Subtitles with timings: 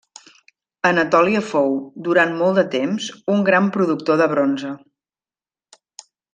[0.91, 1.69] Anatòlia fou,
[2.07, 4.75] durant molt de temps, un gran productor de bronze.